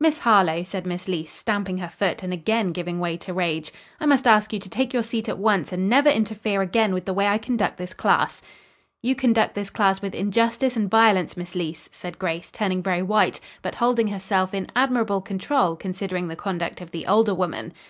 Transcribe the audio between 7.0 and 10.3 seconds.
the way I conduct this class." "You conduct this class with